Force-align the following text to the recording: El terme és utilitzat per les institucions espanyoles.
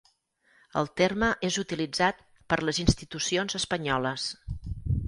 El 0.79 0.87
terme 1.01 1.29
és 1.49 1.59
utilitzat 1.63 2.27
per 2.55 2.61
les 2.71 2.81
institucions 2.87 3.61
espanyoles. 3.63 4.31